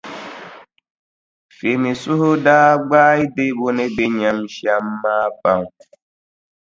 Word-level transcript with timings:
Femi 1.55 1.91
suhu 2.01 2.29
daa 2.45 2.71
gbaai 2.87 3.21
Debo 3.35 3.67
ni 3.77 3.85
be 3.95 4.03
nyam 4.17 4.37
shɛm 4.55 4.85
maa 5.01 5.27
pam. 5.41 5.61